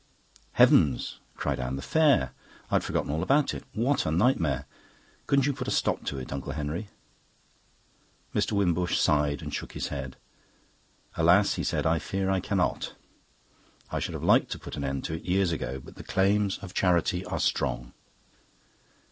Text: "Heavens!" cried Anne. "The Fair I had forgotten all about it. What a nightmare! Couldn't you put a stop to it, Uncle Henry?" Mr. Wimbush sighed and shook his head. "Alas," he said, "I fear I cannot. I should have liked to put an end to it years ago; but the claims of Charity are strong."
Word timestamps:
"Heavens!" 0.53 1.19
cried 1.35 1.59
Anne. 1.59 1.75
"The 1.75 1.83
Fair 1.83 2.31
I 2.71 2.75
had 2.75 2.83
forgotten 2.83 3.11
all 3.11 3.21
about 3.21 3.53
it. 3.53 3.63
What 3.73 4.07
a 4.07 4.11
nightmare! 4.11 4.65
Couldn't 5.27 5.45
you 5.45 5.53
put 5.53 5.67
a 5.67 5.69
stop 5.69 6.05
to 6.05 6.17
it, 6.17 6.33
Uncle 6.33 6.53
Henry?" 6.53 6.89
Mr. 8.33 8.53
Wimbush 8.53 8.97
sighed 8.97 9.43
and 9.43 9.53
shook 9.53 9.73
his 9.73 9.89
head. 9.89 10.17
"Alas," 11.17 11.53
he 11.53 11.63
said, 11.63 11.85
"I 11.85 11.99
fear 11.99 12.31
I 12.31 12.39
cannot. 12.39 12.95
I 13.91 13.99
should 13.99 14.15
have 14.15 14.23
liked 14.23 14.49
to 14.53 14.57
put 14.57 14.75
an 14.75 14.83
end 14.83 15.03
to 15.03 15.13
it 15.13 15.25
years 15.25 15.51
ago; 15.51 15.79
but 15.79 15.97
the 15.97 16.03
claims 16.03 16.57
of 16.63 16.73
Charity 16.73 17.23
are 17.25 17.39
strong." 17.39 17.93